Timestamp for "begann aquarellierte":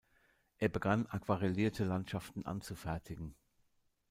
0.67-1.83